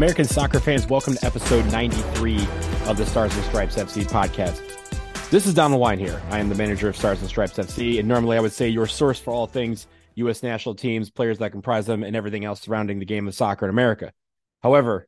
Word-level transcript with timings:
American 0.00 0.24
soccer 0.24 0.58
fans, 0.58 0.86
welcome 0.86 1.12
to 1.14 1.26
episode 1.26 1.70
93 1.70 2.38
of 2.86 2.96
the 2.96 3.04
Stars 3.04 3.36
and 3.36 3.44
Stripes 3.44 3.76
FC 3.76 4.02
podcast. 4.04 4.58
This 5.28 5.46
is 5.46 5.52
Donald 5.52 5.78
Wine 5.78 5.98
here. 5.98 6.22
I 6.30 6.38
am 6.38 6.48
the 6.48 6.54
manager 6.54 6.88
of 6.88 6.96
Stars 6.96 7.20
and 7.20 7.28
Stripes 7.28 7.58
FC, 7.58 7.98
and 7.98 8.08
normally 8.08 8.38
I 8.38 8.40
would 8.40 8.54
say 8.54 8.66
your 8.66 8.86
source 8.86 9.20
for 9.20 9.30
all 9.30 9.46
things 9.46 9.86
U.S. 10.14 10.42
national 10.42 10.76
teams, 10.76 11.10
players 11.10 11.36
that 11.40 11.52
comprise 11.52 11.84
them, 11.84 12.02
and 12.02 12.16
everything 12.16 12.46
else 12.46 12.62
surrounding 12.62 12.98
the 12.98 13.04
game 13.04 13.28
of 13.28 13.34
soccer 13.34 13.66
in 13.66 13.68
America. 13.68 14.10
However, 14.62 15.06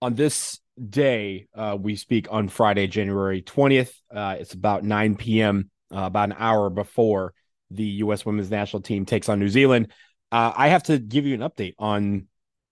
on 0.00 0.14
this 0.14 0.58
day, 0.88 1.48
uh, 1.54 1.76
we 1.78 1.94
speak 1.94 2.28
on 2.30 2.48
Friday, 2.48 2.86
January 2.86 3.42
20th. 3.42 3.92
Uh, 4.10 4.36
it's 4.40 4.54
about 4.54 4.84
9 4.84 5.16
p.m., 5.16 5.70
uh, 5.94 6.04
about 6.04 6.30
an 6.30 6.36
hour 6.38 6.70
before 6.70 7.34
the 7.70 7.84
U.S. 7.84 8.24
women's 8.24 8.50
national 8.50 8.80
team 8.80 9.04
takes 9.04 9.28
on 9.28 9.38
New 9.38 9.50
Zealand. 9.50 9.92
Uh, 10.32 10.50
I 10.56 10.68
have 10.68 10.84
to 10.84 10.98
give 10.98 11.26
you 11.26 11.34
an 11.34 11.40
update 11.40 11.74
on 11.78 12.27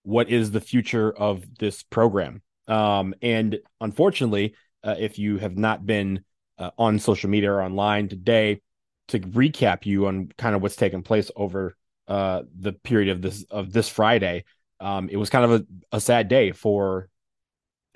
what 0.06 0.30
is 0.30 0.52
the 0.52 0.60
future 0.60 1.10
of 1.10 1.44
this 1.58 1.82
program. 1.82 2.40
Um, 2.68 3.12
and 3.22 3.58
unfortunately, 3.80 4.54
uh, 4.84 4.94
if 4.96 5.18
you 5.18 5.38
have 5.38 5.58
not 5.58 5.84
been 5.84 6.22
uh, 6.58 6.70
on 6.78 7.00
social 7.00 7.28
media 7.28 7.50
or 7.50 7.60
online 7.60 8.08
today, 8.08 8.60
to 9.08 9.18
recap 9.18 9.84
you 9.84 10.06
on 10.06 10.30
kind 10.38 10.54
of 10.54 10.62
what's 10.62 10.76
taken 10.76 11.02
place 11.02 11.30
over 11.34 11.76
uh, 12.06 12.42
the 12.56 12.72
period 12.72 13.10
of 13.10 13.20
this 13.20 13.44
of 13.50 13.72
this 13.72 13.88
Friday, 13.88 14.44
um, 14.78 15.08
it 15.08 15.16
was 15.16 15.28
kind 15.28 15.44
of 15.44 15.50
a, 15.50 15.96
a, 15.96 16.00
sad 16.00 16.28
day 16.28 16.52
for 16.52 17.08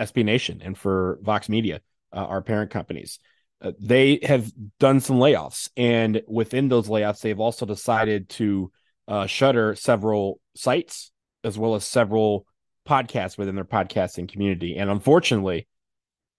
SB 0.00 0.24
Nation 0.24 0.60
and 0.64 0.76
for 0.76 1.20
Vox 1.22 1.48
Media, 1.48 1.80
uh, 2.12 2.24
our 2.24 2.42
parent 2.42 2.72
companies. 2.72 3.20
Uh, 3.62 3.72
they 3.78 4.18
have 4.22 4.50
done 4.80 4.98
some 4.98 5.16
layoffs, 5.16 5.68
and 5.76 6.22
within 6.26 6.68
those 6.68 6.88
layoffs, 6.88 7.20
they've 7.20 7.38
also 7.38 7.66
decided 7.66 8.28
to 8.30 8.72
uh, 9.06 9.26
shutter 9.26 9.76
several 9.76 10.40
sites 10.56 11.12
as 11.44 11.58
well 11.58 11.74
as 11.74 11.84
several 11.84 12.46
podcasts 12.88 13.38
within 13.38 13.54
their 13.54 13.64
podcasting 13.64 14.28
community. 14.28 14.76
And 14.76 14.90
unfortunately, 14.90 15.66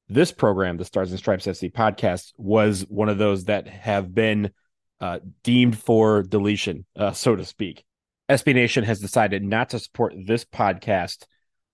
this 0.10 0.32
program, 0.32 0.78
the 0.78 0.86
Stars 0.86 1.12
and 1.12 1.20
Stripes 1.20 1.48
FC 1.48 1.72
podcast, 1.72 2.34
was 2.38 2.82
one 2.90 3.10
of 3.10 3.18
those 3.18 3.46
that 3.46 3.68
have 3.68 4.14
been 4.14 4.52
uh, 5.00 5.20
deemed 5.44 5.78
for 5.78 6.24
deletion, 6.24 6.86
uh, 6.96 7.12
so 7.12 7.36
to 7.36 7.46
speak. 7.46 7.84
SB 8.30 8.54
Nation 8.54 8.84
has 8.84 9.00
decided 9.00 9.44
not 9.44 9.70
to 9.70 9.80
support 9.80 10.14
this 10.26 10.46
podcast 10.46 11.26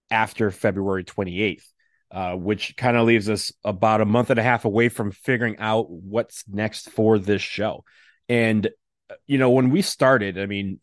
after 0.09 0.50
February 0.52 1.03
28th, 1.03 1.64
uh, 2.12 2.34
which 2.34 2.75
kind 2.78 2.95
of 2.95 3.06
leaves 3.06 3.30
us 3.30 3.52
about 3.64 4.02
a 4.02 4.06
month 4.06 4.30
and 4.30 4.39
a 4.39 4.44
half 4.44 4.66
away 4.66 4.89
from 4.89 5.12
figuring 5.12 5.58
out 5.59 5.89
what's 5.89 6.44
next 6.47 6.89
for 6.89 7.19
this 7.19 7.41
show. 7.41 7.84
And, 8.30 8.67
uh, 9.09 9.16
you 9.25 9.38
know, 9.38 9.52
when 9.52 9.69
we 9.69 9.81
started, 9.81 10.39
I 10.39 10.45
mean, 10.45 10.80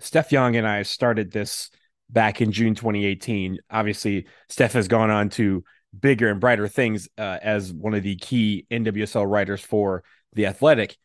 Steph 0.00 0.30
Yang 0.30 0.56
and 0.56 0.66
I 0.66 0.82
started 0.82 1.32
this 1.32 1.70
back 2.10 2.40
in 2.40 2.52
June 2.52 2.74
2018. 2.74 3.58
Obviously, 3.70 4.26
Steph 4.48 4.72
has 4.72 4.88
gone 4.88 5.10
on 5.10 5.28
to 5.30 5.64
bigger 5.98 6.30
and 6.30 6.40
brighter 6.40 6.68
things 6.68 7.08
uh, 7.18 7.38
as 7.42 7.72
one 7.72 7.94
of 7.94 8.02
the 8.02 8.16
key 8.16 8.66
NWSL 8.70 9.28
writers 9.28 9.60
for 9.60 10.04
The 10.34 10.46
Athletic. 10.46 10.96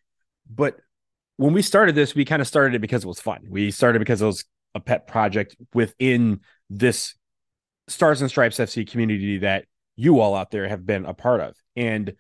But 0.50 0.78
when 1.38 1.54
we 1.54 1.62
started 1.62 1.96
this, 1.96 2.16
we 2.16 2.26
kind 2.26 2.42
of 2.42 2.48
started 2.48 2.76
it 2.76 2.80
because 2.80 3.04
it 3.04 3.08
was 3.08 3.20
fun. 3.20 3.42
We 3.50 3.72
started 3.72 4.00
because 4.00 4.22
it 4.22 4.26
was 4.26 4.46
a 4.76 4.80
pet 4.80 5.08
project 5.08 5.56
within 5.74 6.42
this 6.70 7.16
Stars 7.88 8.22
and 8.22 8.30
Stripes 8.30 8.58
FC 8.58 8.90
community 8.90 9.40
that 9.40 9.66
you 9.96 10.20
all 10.20 10.36
out 10.36 10.52
there 10.52 10.68
have 10.68 10.86
been 10.86 11.06
a 11.06 11.14
part 11.14 11.42
of. 11.42 11.56
And 11.76 12.14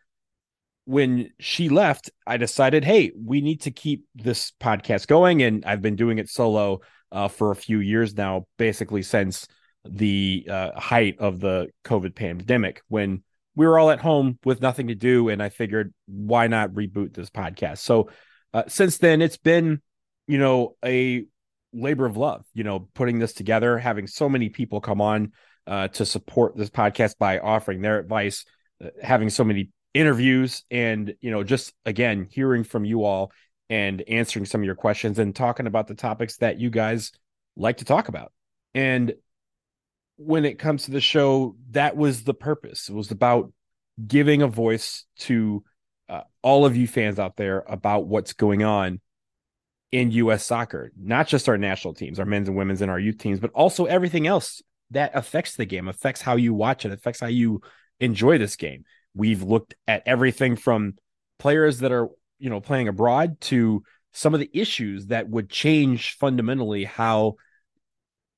when 0.85 1.29
she 1.39 1.69
left, 1.69 2.11
I 2.27 2.37
decided, 2.37 2.83
hey, 2.83 3.11
we 3.17 3.41
need 3.41 3.61
to 3.61 3.71
keep 3.71 4.05
this 4.15 4.51
podcast 4.59 5.07
going. 5.07 5.41
And 5.41 5.63
I've 5.65 5.81
been 5.81 5.95
doing 5.95 6.17
it 6.17 6.29
solo 6.29 6.81
uh, 7.13 7.29
for 7.29 7.51
a 7.51 7.55
few 7.55 7.79
years 7.79 8.13
now, 8.15 8.45
basically 8.57 9.03
since 9.03 9.47
the 9.85 10.47
uh, 10.49 10.71
height 10.79 11.15
of 11.19 11.39
the 11.39 11.67
COVID 11.85 12.15
pandemic 12.15 12.81
when 12.87 13.23
we 13.55 13.67
were 13.67 13.77
all 13.77 13.91
at 13.91 13.99
home 13.99 14.39
with 14.43 14.61
nothing 14.61 14.87
to 14.87 14.95
do. 14.95 15.29
And 15.29 15.41
I 15.41 15.49
figured, 15.49 15.93
why 16.07 16.47
not 16.47 16.71
reboot 16.71 17.13
this 17.13 17.29
podcast? 17.29 17.77
So 17.77 18.09
uh, 18.53 18.63
since 18.67 18.97
then, 18.97 19.21
it's 19.21 19.37
been, 19.37 19.81
you 20.27 20.39
know, 20.39 20.75
a 20.83 21.25
labor 21.71 22.05
of 22.05 22.17
love, 22.17 22.45
you 22.53 22.63
know, 22.63 22.87
putting 22.93 23.19
this 23.19 23.33
together, 23.33 23.77
having 23.77 24.07
so 24.07 24.27
many 24.27 24.49
people 24.49 24.81
come 24.81 25.01
on 25.01 25.33
uh, 25.67 25.87
to 25.89 26.05
support 26.05 26.57
this 26.57 26.69
podcast 26.69 27.17
by 27.19 27.39
offering 27.39 27.81
their 27.81 27.99
advice, 27.99 28.45
uh, 28.83 28.89
having 29.01 29.29
so 29.29 29.43
many 29.43 29.69
interviews, 29.93 30.63
and, 30.71 31.13
you 31.21 31.29
know, 31.29 31.43
just 31.43 31.73
again, 31.85 32.27
hearing 32.31 32.63
from 32.63 32.85
you 32.85 33.03
all 33.03 33.31
and 33.69 34.03
answering 34.07 34.45
some 34.45 34.61
of 34.61 34.65
your 34.65 34.75
questions 34.75 35.19
and 35.19 35.35
talking 35.35 35.67
about 35.67 35.87
the 35.87 35.95
topics 35.95 36.37
that 36.37 36.59
you 36.59 36.69
guys 36.69 37.11
like 37.55 37.77
to 37.77 37.85
talk 37.85 38.07
about. 38.07 38.31
And 38.73 39.13
when 40.17 40.45
it 40.45 40.59
comes 40.59 40.85
to 40.85 40.91
the 40.91 41.01
show, 41.01 41.55
that 41.71 41.95
was 41.95 42.23
the 42.23 42.33
purpose. 42.33 42.89
It 42.89 42.93
was 42.93 43.11
about 43.11 43.51
giving 44.05 44.41
a 44.41 44.47
voice 44.47 45.05
to 45.19 45.63
uh, 46.09 46.21
all 46.41 46.65
of 46.65 46.75
you 46.75 46.87
fans 46.87 47.19
out 47.19 47.37
there 47.37 47.63
about 47.67 48.07
what's 48.07 48.33
going 48.33 48.63
on 48.63 48.99
in 49.91 50.11
U.S. 50.11 50.43
soccer, 50.43 50.91
not 50.97 51.27
just 51.27 51.47
our 51.47 51.57
national 51.57 51.93
teams, 51.93 52.19
our 52.19 52.25
men's 52.25 52.47
and 52.47 52.57
women's 52.57 52.81
and 52.81 52.89
our 52.89 52.99
youth 52.99 53.17
teams, 53.17 53.39
but 53.39 53.51
also 53.51 53.85
everything 53.85 54.25
else 54.27 54.61
that 54.91 55.11
affects 55.13 55.55
the 55.55 55.65
game, 55.65 55.87
affects 55.87 56.21
how 56.21 56.35
you 56.35 56.53
watch 56.53 56.85
it, 56.85 56.91
affects 56.91 57.19
how 57.19 57.27
you 57.27 57.61
enjoy 57.99 58.37
this 58.37 58.55
game. 58.55 58.85
We've 59.15 59.43
looked 59.43 59.75
at 59.87 60.03
everything 60.05 60.55
from 60.55 60.95
players 61.37 61.79
that 61.79 61.91
are 61.91 62.09
you 62.43 62.49
know 62.49 62.59
playing 62.59 62.89
abroad 62.89 63.39
to 63.39 63.83
some 64.11 64.33
of 64.33 64.41
the 64.41 64.49
issues 64.53 65.07
that 65.07 65.29
would 65.29 65.49
change 65.49 66.17
fundamentally 66.17 66.83
how 66.83 67.35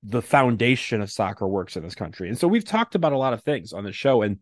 the 0.04 0.22
foundation 0.22 1.02
of 1.02 1.12
soccer 1.12 1.48
works 1.48 1.76
in 1.76 1.82
this 1.82 1.96
country. 1.96 2.30
And 2.30 2.38
so 2.38 2.48
we've 2.48 2.64
talked 2.64 2.94
about 2.94 3.14
a 3.14 3.18
lot 3.18 3.34
of 3.34 3.42
things 3.42 3.74
on 3.74 3.84
the 3.84 3.92
show 3.92 4.22
and 4.22 4.38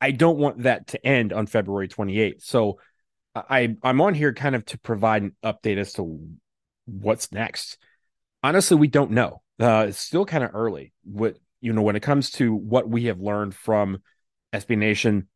I 0.00 0.10
don't 0.10 0.38
want 0.38 0.64
that 0.64 0.88
to 0.88 1.06
end 1.06 1.32
on 1.32 1.46
February 1.46 1.86
28th. 1.86 2.42
So 2.42 2.80
I 3.34 3.76
I'm 3.84 4.00
on 4.00 4.14
here 4.14 4.34
kind 4.34 4.56
of 4.56 4.64
to 4.66 4.78
provide 4.78 5.22
an 5.22 5.36
update 5.44 5.78
as 5.78 5.92
to 5.94 6.20
what's 6.86 7.30
next. 7.30 7.78
Honestly, 8.42 8.76
we 8.76 8.88
don't 8.88 9.12
know. 9.12 9.40
Uh, 9.60 9.86
it's 9.88 9.98
still 9.98 10.26
kind 10.26 10.42
of 10.42 10.50
early. 10.52 10.92
What 11.04 11.36
you 11.60 11.72
know 11.72 11.82
when 11.82 11.96
it 11.96 12.02
comes 12.02 12.30
to 12.32 12.52
what 12.54 12.88
we 12.88 13.04
have 13.04 13.20
learned 13.20 13.54
from 13.54 14.02
SB 14.52 14.76
Nation 14.76 15.28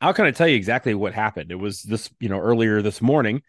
I'll 0.00 0.14
kind 0.14 0.28
of 0.28 0.36
tell 0.36 0.48
you 0.48 0.56
exactly 0.56 0.94
what 0.94 1.14
happened. 1.14 1.50
It 1.50 1.56
was 1.56 1.82
this, 1.82 2.10
you 2.20 2.28
know, 2.28 2.38
earlier 2.38 2.82
this 2.82 3.00
morning, 3.00 3.42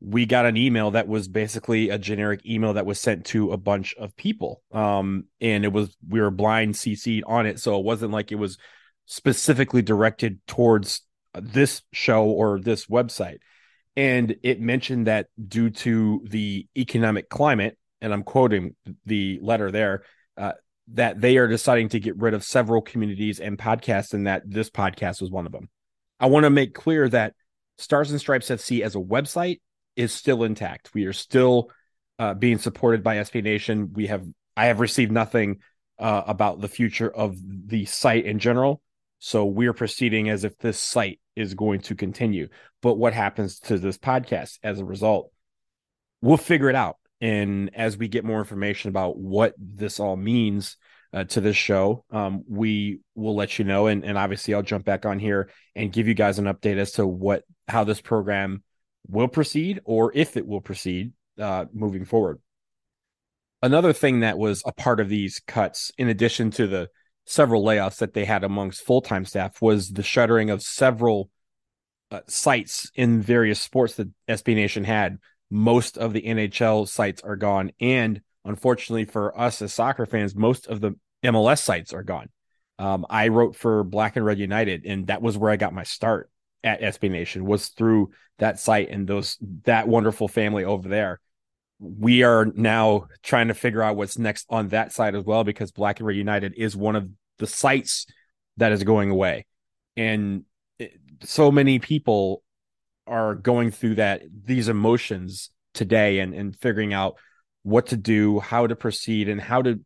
we 0.00 0.26
got 0.26 0.46
an 0.46 0.56
email 0.56 0.90
that 0.92 1.08
was 1.08 1.28
basically 1.28 1.88
a 1.88 1.98
generic 1.98 2.44
email 2.44 2.74
that 2.74 2.86
was 2.86 3.00
sent 3.00 3.24
to 3.26 3.52
a 3.52 3.56
bunch 3.56 3.94
of 3.94 4.14
people. 4.16 4.62
Um, 4.72 5.24
and 5.40 5.64
it 5.64 5.72
was 5.72 5.96
we 6.06 6.20
were 6.20 6.30
blind 6.30 6.74
CC'd 6.74 7.24
on 7.26 7.46
it, 7.46 7.60
so 7.60 7.78
it 7.78 7.84
wasn't 7.84 8.12
like 8.12 8.32
it 8.32 8.36
was 8.36 8.58
specifically 9.06 9.82
directed 9.82 10.40
towards 10.46 11.02
this 11.34 11.82
show 11.92 12.24
or 12.24 12.60
this 12.60 12.86
website. 12.86 13.38
And 13.96 14.36
it 14.42 14.60
mentioned 14.60 15.06
that 15.06 15.28
due 15.46 15.70
to 15.70 16.24
the 16.28 16.66
economic 16.76 17.28
climate, 17.28 17.78
and 18.00 18.12
I'm 18.12 18.24
quoting 18.24 18.74
the 19.06 19.38
letter 19.40 19.70
there, 19.70 20.02
uh, 20.36 20.52
that 20.88 21.20
they 21.20 21.36
are 21.38 21.48
deciding 21.48 21.88
to 21.90 22.00
get 22.00 22.16
rid 22.18 22.34
of 22.34 22.44
several 22.44 22.82
communities 22.82 23.40
and 23.40 23.58
podcasts, 23.58 24.14
and 24.14 24.26
that 24.26 24.42
this 24.44 24.70
podcast 24.70 25.20
was 25.20 25.30
one 25.30 25.46
of 25.46 25.52
them. 25.52 25.68
I 26.20 26.26
want 26.26 26.44
to 26.44 26.50
make 26.50 26.74
clear 26.74 27.08
that 27.08 27.34
Stars 27.78 28.10
and 28.10 28.20
Stripes 28.20 28.50
FC 28.50 28.82
as 28.82 28.94
a 28.94 28.98
website 28.98 29.60
is 29.96 30.12
still 30.12 30.44
intact. 30.44 30.90
We 30.94 31.06
are 31.06 31.12
still 31.12 31.70
uh, 32.18 32.34
being 32.34 32.58
supported 32.58 33.02
by 33.02 33.16
SB 33.16 33.42
Nation. 33.42 33.92
We 33.92 34.06
have 34.06 34.24
I 34.56 34.66
have 34.66 34.80
received 34.80 35.10
nothing 35.10 35.58
uh, 35.98 36.22
about 36.26 36.60
the 36.60 36.68
future 36.68 37.10
of 37.10 37.36
the 37.40 37.84
site 37.86 38.24
in 38.24 38.38
general. 38.38 38.80
So 39.18 39.44
we're 39.46 39.72
proceeding 39.72 40.28
as 40.28 40.44
if 40.44 40.58
this 40.58 40.78
site 40.78 41.20
is 41.34 41.54
going 41.54 41.80
to 41.82 41.94
continue. 41.94 42.48
But 42.82 42.94
what 42.94 43.14
happens 43.14 43.58
to 43.60 43.78
this 43.78 43.98
podcast 43.98 44.58
as 44.62 44.78
a 44.78 44.84
result? 44.84 45.32
We'll 46.20 46.36
figure 46.36 46.68
it 46.68 46.76
out. 46.76 46.96
And 47.20 47.70
as 47.74 47.96
we 47.96 48.08
get 48.08 48.24
more 48.24 48.38
information 48.38 48.88
about 48.88 49.16
what 49.16 49.54
this 49.58 50.00
all 50.00 50.16
means 50.16 50.76
uh, 51.12 51.24
to 51.24 51.40
this 51.40 51.56
show, 51.56 52.04
um, 52.10 52.44
we 52.48 53.00
will 53.14 53.36
let 53.36 53.58
you 53.58 53.64
know. 53.64 53.86
And, 53.86 54.04
and 54.04 54.18
obviously, 54.18 54.52
I'll 54.52 54.62
jump 54.62 54.84
back 54.84 55.06
on 55.06 55.18
here 55.18 55.50
and 55.74 55.92
give 55.92 56.08
you 56.08 56.14
guys 56.14 56.38
an 56.38 56.46
update 56.46 56.76
as 56.76 56.92
to 56.92 57.06
what 57.06 57.44
how 57.68 57.84
this 57.84 58.00
program 58.00 58.62
will 59.08 59.28
proceed 59.28 59.80
or 59.84 60.12
if 60.14 60.36
it 60.36 60.46
will 60.46 60.60
proceed 60.60 61.12
uh, 61.38 61.66
moving 61.72 62.04
forward. 62.04 62.40
Another 63.62 63.92
thing 63.92 64.20
that 64.20 64.36
was 64.36 64.62
a 64.66 64.72
part 64.72 65.00
of 65.00 65.08
these 65.08 65.40
cuts, 65.46 65.90
in 65.96 66.08
addition 66.08 66.50
to 66.52 66.66
the 66.66 66.90
several 67.24 67.64
layoffs 67.64 67.98
that 67.98 68.12
they 68.12 68.26
had 68.26 68.44
amongst 68.44 68.84
full 68.84 69.00
time 69.00 69.24
staff, 69.24 69.62
was 69.62 69.90
the 69.90 70.02
shuttering 70.02 70.50
of 70.50 70.62
several 70.62 71.30
uh, 72.10 72.20
sites 72.26 72.90
in 72.94 73.22
various 73.22 73.60
sports 73.60 73.94
that 73.94 74.08
SB 74.28 74.54
Nation 74.54 74.84
had 74.84 75.18
most 75.54 75.96
of 75.96 76.12
the 76.12 76.22
NHL 76.22 76.88
sites 76.88 77.22
are 77.22 77.36
gone. 77.36 77.70
And 77.78 78.20
unfortunately 78.44 79.04
for 79.04 79.38
us 79.38 79.62
as 79.62 79.72
soccer 79.72 80.04
fans, 80.04 80.34
most 80.34 80.66
of 80.66 80.80
the 80.80 80.96
MLS 81.24 81.60
sites 81.62 81.92
are 81.92 82.02
gone. 82.02 82.28
Um, 82.80 83.06
I 83.08 83.28
wrote 83.28 83.54
for 83.54 83.84
Black 83.84 84.16
and 84.16 84.26
Red 84.26 84.40
United, 84.40 84.84
and 84.84 85.06
that 85.06 85.22
was 85.22 85.38
where 85.38 85.52
I 85.52 85.56
got 85.56 85.72
my 85.72 85.84
start 85.84 86.28
at 86.64 86.80
SB 86.80 87.08
Nation 87.08 87.44
was 87.44 87.68
through 87.68 88.10
that 88.38 88.58
site 88.58 88.90
and 88.90 89.06
those 89.06 89.38
that 89.62 89.86
wonderful 89.86 90.26
family 90.26 90.64
over 90.64 90.88
there. 90.88 91.20
we 91.78 92.24
are 92.24 92.46
now 92.54 93.06
trying 93.22 93.48
to 93.48 93.54
figure 93.54 93.82
out 93.82 93.94
what's 93.96 94.18
next 94.18 94.46
on 94.48 94.68
that 94.68 94.92
side 94.92 95.14
as 95.14 95.22
well 95.24 95.44
because 95.44 95.70
Black 95.70 96.00
and 96.00 96.06
Red 96.06 96.16
United 96.16 96.54
is 96.56 96.76
one 96.76 96.96
of 96.96 97.08
the 97.38 97.46
sites 97.46 98.06
that 98.56 98.72
is 98.72 98.82
going 98.82 99.10
away. 99.10 99.46
And 99.96 100.44
it, 100.78 100.98
so 101.22 101.52
many 101.52 101.78
people 101.78 102.42
are 103.06 103.34
going 103.34 103.70
through 103.70 103.96
that 103.96 104.22
these 104.44 104.68
emotions 104.68 105.50
today 105.72 106.20
and 106.20 106.34
and 106.34 106.56
figuring 106.56 106.92
out 106.92 107.16
what 107.62 107.86
to 107.88 107.96
do, 107.96 108.40
how 108.40 108.66
to 108.66 108.76
proceed 108.76 109.28
and 109.28 109.40
how 109.40 109.62
to 109.62 109.80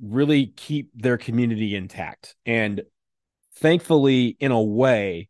really 0.00 0.46
keep 0.46 0.90
their 0.94 1.18
community 1.18 1.76
intact. 1.76 2.34
And 2.44 2.82
thankfully 3.54 4.36
in 4.40 4.50
a 4.50 4.62
way 4.62 5.28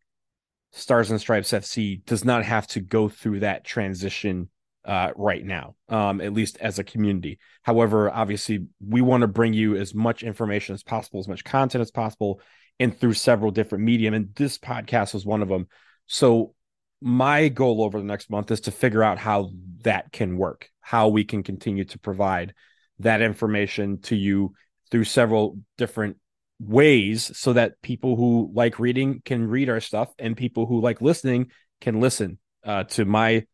Stars 0.73 1.11
and 1.11 1.21
Stripes 1.21 1.53
FC 1.53 2.05
does 2.07 2.25
not 2.25 2.45
have 2.45 2.67
to 2.69 2.81
go 2.81 3.09
through 3.09 3.41
that 3.41 3.65
transition 3.65 4.49
uh, 4.85 5.11
right 5.17 5.45
now, 5.45 5.77
um, 5.91 6.21
at 6.21 6.33
least 6.33 6.57
as 6.61 6.79
a 6.79 6.85
community. 6.85 7.39
However, 7.63 8.11
obviously, 8.11 8.67
we 8.85 9.03
want 9.03 9.21
to 9.21 9.29
bring 9.29 9.53
you 9.53 9.77
as 9.77 9.95
much 9.95 10.23
information 10.23 10.75
as 10.75 10.83
possible, 10.83 11.21
as 11.21 11.29
much 11.29 11.45
content 11.45 11.83
as 11.83 11.91
possible, 11.91 12.41
and 12.81 12.99
through 12.99 13.13
several 13.15 13.51
different 13.51 13.85
medium. 13.85 14.15
And 14.15 14.35
this 14.35 14.59
podcast 14.59 15.13
was 15.15 15.27
one 15.27 15.43
of 15.43 15.49
them. 15.49 15.69
So, 16.07 16.55
my 17.03 17.49
goal 17.49 17.83
over 17.83 17.99
the 17.99 18.05
next 18.05 18.31
month 18.31 18.51
is 18.51 18.61
to 18.63 18.71
figure 18.71 19.03
out 19.03 19.19
how 19.19 19.51
that 19.83 20.13
can 20.13 20.37
work, 20.37 20.71
how 20.81 21.09
we 21.09 21.25
can 21.25 21.43
continue 21.43 21.85
to 21.85 21.99
provide 21.99 22.55
that 23.01 23.21
information 23.21 24.01
to 24.03 24.17
you 24.17 24.55
through 24.91 25.05
several 25.05 25.59
different 25.77 26.17
ways 26.61 27.37
so 27.37 27.53
that 27.55 27.81
people 27.83 28.15
who 28.15 28.51
like 28.55 28.79
reading 28.79 29.21
can 29.25 29.49
read 29.49 29.69
our 29.69 29.81
stuff 29.81 30.11
and 30.19 30.37
people 30.37 30.67
who 30.67 30.81
like 30.81 31.01
listening 31.01 31.51
can 31.81 32.01
listen 32.01 32.39
uh, 32.65 32.85
to 32.85 33.05
my 33.05 33.45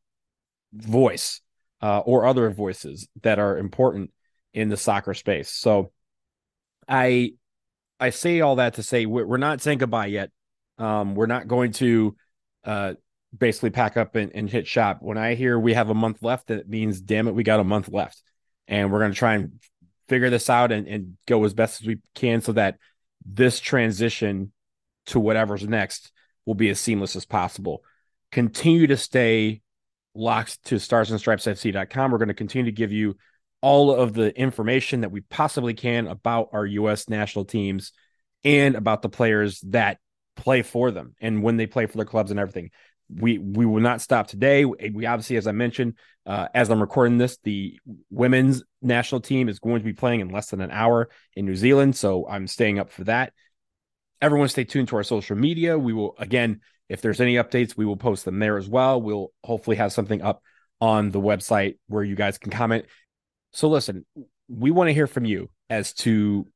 voice 0.73 1.41
uh, 1.81 2.00
or 2.00 2.27
other 2.27 2.50
voices 2.50 3.09
that 3.23 3.39
are 3.39 3.56
important 3.56 4.11
in 4.53 4.69
the 4.69 4.77
soccer 4.77 5.15
space. 5.15 5.49
So 5.49 5.93
I 6.87 7.33
I 8.00 8.11
say 8.11 8.41
all 8.41 8.56
that 8.56 8.75
to 8.75 8.83
say 8.83 9.06
we're, 9.06 9.39
not 9.39 9.61
saying 9.61 9.79
goodbye 9.79 10.06
yet. 10.06 10.31
Um, 10.79 11.15
we're 11.15 11.27
not 11.27 11.49
going 11.49 11.73
to 11.73 12.15
uh, 12.65 12.95
basically 13.37 13.71
pack 13.71 13.97
up 13.97 14.15
and, 14.15 14.33
and 14.35 14.49
hit 14.49 14.67
shop. 14.67 14.99
When 15.01 15.19
I 15.19 15.35
hear 15.35 15.59
we 15.59 15.75
have 15.75 15.91
a 15.91 15.95
month 15.95 16.23
left, 16.23 16.49
that 16.49 16.69
means 16.69 17.01
damn 17.01 17.29
it, 17.29 17.35
we 17.35 17.43
got 17.43 17.61
a 17.61 17.65
month 17.65 17.89
left, 17.89 18.23
and 18.67 18.91
we're 18.91 19.01
going 19.01 19.13
to 19.13 19.19
try 19.19 19.35
and 19.35 19.61
figure 20.09 20.31
this 20.31 20.49
out 20.49 20.73
and, 20.73 20.87
and 20.87 21.17
go 21.27 21.45
as 21.45 21.55
best 21.55 21.83
as 21.83 21.87
we 21.87 21.99
can 22.15 22.41
so 22.41 22.53
that 22.53 22.79
this 23.25 23.61
transition 23.61 24.53
to 25.07 25.21
whatever's 25.21 25.67
next 25.67 26.13
will 26.47 26.55
be 26.55 26.71
as 26.71 26.81
seamless 26.81 27.17
as 27.17 27.27
possible. 27.27 27.83
Continue 28.33 28.87
to 28.87 28.97
stay 28.97 29.61
locked 30.15 30.63
to 30.65 30.77
starsandstripesfc.com. 30.77 32.11
We're 32.11 32.19
going 32.19 32.29
to 32.29 32.35
continue 32.35 32.71
to 32.71 32.77
give 32.77 32.93
you 32.93 33.17
all 33.61 33.95
of 33.95 34.15
the 34.15 34.37
information 34.39 35.03
that 35.03 35.11
we 35.11 35.21
possibly 35.23 35.75
can 35.75 36.07
about 36.07 36.51
our 36.53 36.65
U.S. 36.65 37.09
national 37.09 37.45
teams 37.45 37.93
and 38.45 38.77
about 38.77 39.03
the 39.03 39.09
players 39.09 39.61
that 39.69 39.99
play 40.37 40.63
for 40.63 40.91
them 40.91 41.15
and 41.21 41.43
when 41.43 41.57
they 41.57 41.67
play 41.67 41.87
for 41.87 41.97
their 41.97 42.07
clubs 42.07 42.31
and 42.31 42.39
everything. 42.39 42.71
We 43.15 43.39
we 43.39 43.65
will 43.65 43.81
not 43.81 44.01
stop 44.01 44.27
today. 44.27 44.65
We 44.65 45.07
obviously, 45.07 45.37
as 45.37 45.47
I 45.47 45.53
mentioned, 45.53 45.95
uh, 46.27 46.49
as 46.55 46.71
I'm 46.71 46.81
recording 46.81 47.19
this, 47.19 47.39
the 47.43 47.79
women's 48.11 48.63
national 48.83 49.23
team 49.23 49.49
is 49.49 49.59
going 49.59 49.81
to 49.81 49.85
be 49.85 49.95
playing 49.95 50.21
in 50.21 50.29
less 50.29 50.51
than 50.51 50.61
an 50.61 50.71
hour 50.71 51.09
in 51.35 51.47
New 51.47 51.57
Zealand, 51.57 51.97
so 51.97 52.29
I'm 52.29 52.47
staying 52.47 52.79
up 52.79 52.91
for 52.91 53.05
that. 53.05 53.33
Everyone, 54.21 54.49
stay 54.49 54.65
tuned 54.65 54.89
to 54.89 54.97
our 54.97 55.05
social 55.05 55.37
media. 55.37 55.79
We 55.79 55.93
will 55.93 56.15
again 56.19 56.61
if 56.89 57.03
there's 57.03 57.21
any 57.21 57.35
updates, 57.35 57.77
we 57.77 57.85
will 57.85 57.97
post 57.97 58.25
them 58.25 58.39
there 58.39 58.57
as 58.57 58.69
well. 58.69 59.01
We'll 59.01 59.33
hopefully 59.45 59.77
have 59.77 59.93
something 59.93 60.23
up 60.23 60.43
on 60.81 61.11
the 61.11 61.21
website 61.21 61.77
where 61.87 62.03
you 62.03 62.15
guys 62.15 62.39
can 62.39 62.51
comment. 62.51 62.87
So, 63.53 63.69
listen, 63.69 64.07
we 64.49 64.71
want 64.71 64.89
to 64.89 64.95
hear 64.95 65.07
from 65.07 65.25
you 65.25 65.51
as 65.69 65.93
to 65.95 66.47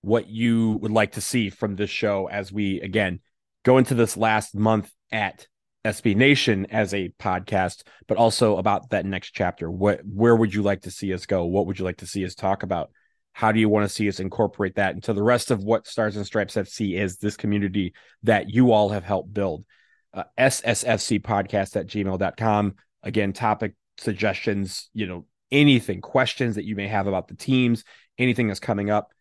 what 0.00 0.28
you 0.28 0.72
would 0.82 0.90
like 0.90 1.12
to 1.12 1.20
see 1.20 1.50
from 1.50 1.76
this 1.76 1.90
show 1.90 2.28
as 2.28 2.52
we, 2.52 2.80
again, 2.80 3.20
go 3.62 3.78
into 3.78 3.94
this 3.94 4.16
last 4.16 4.54
month 4.54 4.90
at 5.10 5.46
SB 5.84 6.16
Nation 6.16 6.66
as 6.70 6.94
a 6.94 7.10
podcast, 7.20 7.82
but 8.08 8.16
also 8.16 8.56
about 8.56 8.90
that 8.90 9.04
next 9.04 9.30
chapter. 9.30 9.70
What, 9.70 10.00
where 10.04 10.34
would 10.34 10.54
you 10.54 10.62
like 10.62 10.82
to 10.82 10.90
see 10.90 11.12
us 11.12 11.26
go? 11.26 11.44
What 11.44 11.66
would 11.66 11.78
you 11.78 11.84
like 11.84 11.98
to 11.98 12.06
see 12.06 12.24
us 12.24 12.34
talk 12.34 12.62
about? 12.62 12.90
How 13.32 13.52
do 13.52 13.60
you 13.60 13.68
want 13.68 13.84
to 13.84 13.94
see 13.94 14.08
us 14.08 14.20
incorporate 14.20 14.76
that 14.76 14.94
into 14.94 15.12
the 15.12 15.22
rest 15.22 15.50
of 15.50 15.62
what 15.62 15.86
Stars 15.86 16.16
and 16.16 16.24
Stripes 16.24 16.54
FC 16.54 16.96
is, 16.98 17.18
this 17.18 17.36
community 17.36 17.92
that 18.22 18.48
you 18.50 18.72
all 18.72 18.90
have 18.90 19.04
helped 19.04 19.34
build? 19.34 19.64
Uh, 20.12 20.24
SSFC 20.38 21.20
podcast 21.20 21.76
at 21.76 21.88
gmail.com. 21.88 22.74
Again, 23.02 23.32
topic 23.32 23.74
suggestions, 23.98 24.88
you 24.94 25.06
know, 25.06 25.26
anything, 25.50 26.00
questions 26.00 26.54
that 26.54 26.64
you 26.64 26.76
may 26.76 26.86
have 26.86 27.06
about 27.06 27.28
the 27.28 27.34
teams, 27.34 27.84
anything 28.18 28.46
that's 28.46 28.60
coming 28.60 28.90
up. 28.90 29.12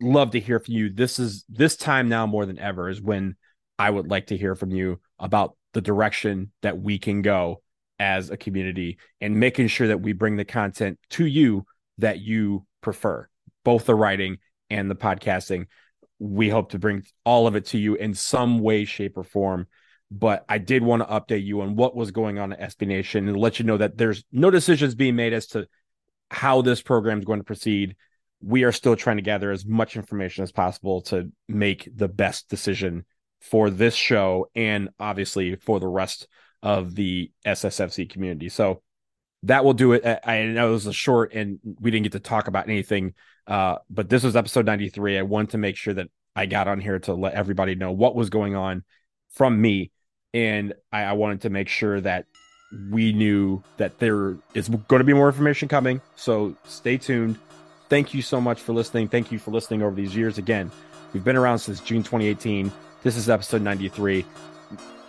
Love 0.00 0.32
to 0.32 0.40
hear 0.40 0.60
from 0.60 0.74
you. 0.74 0.90
This 0.92 1.18
is 1.18 1.44
this 1.48 1.76
time 1.76 2.08
now 2.08 2.26
more 2.26 2.44
than 2.44 2.58
ever 2.58 2.90
is 2.90 3.00
when 3.00 3.36
I 3.78 3.88
would 3.88 4.08
like 4.08 4.28
to 4.28 4.36
hear 4.36 4.54
from 4.54 4.70
you 4.70 5.00
about 5.18 5.56
the 5.76 5.82
direction 5.82 6.50
that 6.62 6.80
we 6.80 6.98
can 6.98 7.20
go 7.20 7.60
as 7.98 8.30
a 8.30 8.36
community 8.38 8.96
and 9.20 9.38
making 9.38 9.68
sure 9.68 9.88
that 9.88 10.00
we 10.00 10.14
bring 10.14 10.36
the 10.36 10.44
content 10.44 10.98
to 11.10 11.26
you 11.26 11.66
that 11.98 12.18
you 12.18 12.64
prefer 12.80 13.28
both 13.62 13.84
the 13.84 13.94
writing 13.94 14.38
and 14.70 14.90
the 14.90 14.94
podcasting. 14.94 15.66
We 16.18 16.48
hope 16.48 16.70
to 16.70 16.78
bring 16.78 17.04
all 17.26 17.46
of 17.46 17.56
it 17.56 17.66
to 17.66 17.78
you 17.78 17.94
in 17.94 18.14
some 18.14 18.60
way, 18.60 18.86
shape, 18.86 19.18
or 19.18 19.22
form. 19.22 19.66
But 20.10 20.46
I 20.48 20.56
did 20.56 20.82
want 20.82 21.02
to 21.02 21.08
update 21.08 21.44
you 21.44 21.60
on 21.60 21.76
what 21.76 21.94
was 21.94 22.10
going 22.10 22.38
on 22.38 22.54
at 22.54 22.78
SB 22.78 22.86
Nation 22.86 23.28
and 23.28 23.36
let 23.36 23.58
you 23.58 23.66
know 23.66 23.76
that 23.76 23.98
there's 23.98 24.24
no 24.32 24.50
decisions 24.50 24.94
being 24.94 25.14
made 25.14 25.34
as 25.34 25.46
to 25.48 25.66
how 26.30 26.62
this 26.62 26.80
program 26.80 27.18
is 27.18 27.26
going 27.26 27.40
to 27.40 27.44
proceed. 27.44 27.96
We 28.40 28.64
are 28.64 28.72
still 28.72 28.96
trying 28.96 29.16
to 29.16 29.22
gather 29.22 29.50
as 29.50 29.66
much 29.66 29.94
information 29.94 30.42
as 30.42 30.52
possible 30.52 31.02
to 31.02 31.30
make 31.50 31.86
the 31.94 32.08
best 32.08 32.48
decision 32.48 33.04
for 33.50 33.70
this 33.70 33.94
show 33.94 34.48
and 34.54 34.88
obviously 34.98 35.56
for 35.56 35.80
the 35.80 35.88
rest 35.88 36.28
of 36.62 36.94
the 36.94 37.30
SSFC 37.46 38.08
community. 38.10 38.48
So 38.48 38.82
that 39.42 39.64
will 39.64 39.74
do 39.74 39.92
it. 39.92 40.20
I 40.24 40.42
know 40.44 40.68
it 40.68 40.72
was 40.72 40.86
a 40.86 40.92
short 40.92 41.32
and 41.32 41.58
we 41.80 41.90
didn't 41.90 42.04
get 42.04 42.12
to 42.12 42.20
talk 42.20 42.48
about 42.48 42.68
anything 42.68 43.14
uh, 43.46 43.76
but 43.88 44.08
this 44.08 44.22
was 44.22 44.36
episode 44.36 44.66
93. 44.66 45.18
I 45.18 45.22
wanted 45.22 45.50
to 45.50 45.58
make 45.58 45.76
sure 45.76 45.94
that 45.94 46.08
I 46.34 46.46
got 46.46 46.68
on 46.68 46.80
here 46.80 46.98
to 47.00 47.14
let 47.14 47.34
everybody 47.34 47.74
know 47.74 47.92
what 47.92 48.14
was 48.14 48.28
going 48.28 48.54
on 48.54 48.84
from 49.30 49.60
me. 49.60 49.92
And 50.34 50.74
I, 50.92 51.02
I 51.02 51.12
wanted 51.12 51.42
to 51.42 51.50
make 51.50 51.68
sure 51.68 52.00
that 52.00 52.26
we 52.90 53.12
knew 53.12 53.62
that 53.76 53.98
there 53.98 54.36
is 54.54 54.68
going 54.68 54.98
to 54.98 55.04
be 55.04 55.14
more 55.14 55.28
information 55.28 55.68
coming. 55.68 56.00
So 56.16 56.56
stay 56.64 56.98
tuned. 56.98 57.38
Thank 57.88 58.12
you 58.12 58.20
so 58.20 58.40
much 58.40 58.60
for 58.60 58.72
listening. 58.72 59.08
Thank 59.08 59.30
you 59.30 59.38
for 59.38 59.52
listening 59.52 59.82
over 59.82 59.94
these 59.94 60.16
years. 60.16 60.38
Again, 60.38 60.72
we've 61.12 61.24
been 61.24 61.36
around 61.36 61.60
since 61.60 61.80
June 61.80 62.02
2018. 62.02 62.72
This 63.06 63.16
is 63.16 63.30
episode 63.30 63.62
93. 63.62 64.24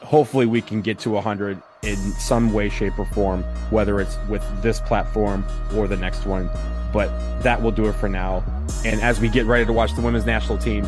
Hopefully, 0.03 0.45
we 0.45 0.61
can 0.61 0.83
get 0.83 0.99
to 0.99 1.09
100 1.09 1.59
in 1.81 1.97
some 2.19 2.53
way, 2.53 2.69
shape, 2.69 2.99
or 2.99 3.05
form, 3.05 3.41
whether 3.71 3.99
it's 3.99 4.19
with 4.29 4.43
this 4.61 4.79
platform 4.79 5.43
or 5.75 5.87
the 5.87 5.97
next 5.97 6.27
one. 6.27 6.47
But 6.93 7.07
that 7.41 7.59
will 7.59 7.71
do 7.71 7.87
it 7.87 7.93
for 7.93 8.07
now. 8.07 8.43
And 8.85 9.01
as 9.01 9.19
we 9.19 9.29
get 9.29 9.47
ready 9.47 9.65
to 9.65 9.73
watch 9.73 9.95
the 9.95 10.01
women's 10.01 10.27
national 10.27 10.59
team, 10.59 10.83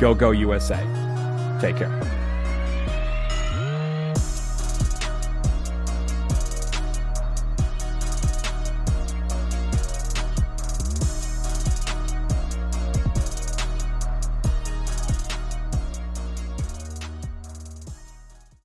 go, 0.00 0.16
go 0.16 0.32
USA. 0.32 0.80
Take 1.60 1.76
care. 1.76 2.17